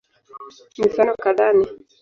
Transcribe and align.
Mifano 0.77 1.11
kadhaa 1.23 1.53
ni 1.57 1.65